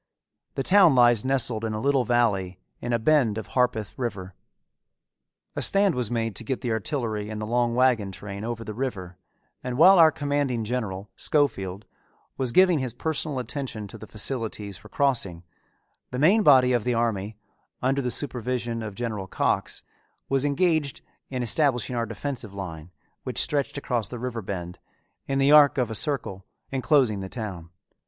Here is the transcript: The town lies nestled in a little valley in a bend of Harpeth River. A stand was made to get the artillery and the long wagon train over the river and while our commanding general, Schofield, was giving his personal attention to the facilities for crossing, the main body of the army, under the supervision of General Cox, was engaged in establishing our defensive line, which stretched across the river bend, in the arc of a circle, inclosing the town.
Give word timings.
The 0.55 0.63
town 0.63 0.95
lies 0.95 1.23
nestled 1.23 1.63
in 1.63 1.73
a 1.73 1.79
little 1.79 2.05
valley 2.05 2.59
in 2.79 2.91
a 2.91 2.97
bend 2.97 3.37
of 3.37 3.49
Harpeth 3.53 3.93
River. 3.99 4.33
A 5.55 5.61
stand 5.61 5.93
was 5.93 6.09
made 6.09 6.35
to 6.37 6.43
get 6.43 6.61
the 6.61 6.71
artillery 6.71 7.29
and 7.29 7.39
the 7.39 7.45
long 7.45 7.75
wagon 7.75 8.11
train 8.11 8.43
over 8.43 8.63
the 8.63 8.73
river 8.73 9.19
and 9.63 9.77
while 9.77 9.99
our 9.99 10.11
commanding 10.11 10.63
general, 10.63 11.11
Schofield, 11.17 11.85
was 12.35 12.51
giving 12.51 12.79
his 12.79 12.95
personal 12.95 13.37
attention 13.37 13.87
to 13.89 13.97
the 13.99 14.07
facilities 14.07 14.75
for 14.75 14.89
crossing, 14.89 15.43
the 16.09 16.17
main 16.17 16.41
body 16.41 16.73
of 16.73 16.83
the 16.83 16.95
army, 16.95 17.37
under 17.79 18.01
the 18.01 18.09
supervision 18.09 18.81
of 18.81 18.95
General 18.95 19.27
Cox, 19.27 19.83
was 20.27 20.43
engaged 20.43 21.01
in 21.29 21.43
establishing 21.43 21.95
our 21.95 22.07
defensive 22.07 22.55
line, 22.55 22.89
which 23.21 23.37
stretched 23.39 23.77
across 23.77 24.07
the 24.07 24.17
river 24.17 24.41
bend, 24.41 24.79
in 25.27 25.37
the 25.37 25.51
arc 25.51 25.77
of 25.77 25.91
a 25.91 25.93
circle, 25.93 26.43
inclosing 26.71 27.19
the 27.19 27.29
town. 27.29 27.69